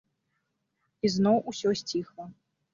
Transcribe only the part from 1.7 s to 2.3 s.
сціхла.